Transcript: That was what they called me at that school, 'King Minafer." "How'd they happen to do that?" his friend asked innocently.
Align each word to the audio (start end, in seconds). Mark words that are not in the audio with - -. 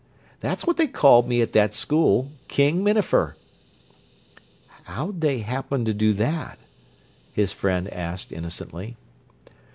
That 0.39 0.53
was 0.57 0.65
what 0.65 0.77
they 0.77 0.87
called 0.87 1.27
me 1.29 1.41
at 1.43 1.53
that 1.53 1.75
school, 1.75 2.31
'King 2.47 2.83
Minafer." 2.83 3.35
"How'd 4.85 5.21
they 5.21 5.41
happen 5.41 5.85
to 5.85 5.93
do 5.93 6.11
that?" 6.13 6.57
his 7.31 7.51
friend 7.51 7.87
asked 7.93 8.31
innocently. 8.31 8.97